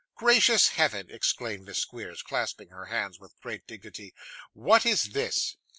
'Gracious 0.15 0.69
heavens!' 0.69 1.11
exclaimed 1.11 1.63
Miss 1.63 1.77
Squeers, 1.77 2.23
clasping 2.23 2.69
her 2.69 2.85
hands 2.85 3.19
with 3.19 3.39
great 3.39 3.67
dignity. 3.67 4.15
'What 4.53 4.83
is 4.83 5.09
this? 5.11 5.57